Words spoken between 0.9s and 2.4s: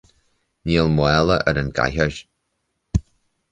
mála ar an gcathaoir